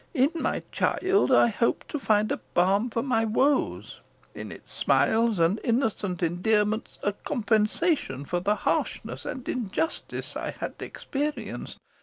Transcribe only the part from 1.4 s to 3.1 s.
hoped to find a balm for